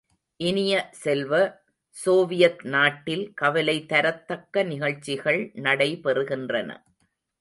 இனிய 0.39 0.89
செல்வ, 0.91 1.33
சோவியத் 1.97 2.63
நாட்டில் 2.65 3.33
கவலை 3.33 3.85
தரத்தக்க 3.89 4.65
நிகழ்ச்சிகள் 4.65 5.51
நடைபெறுகின்றன. 5.55 6.69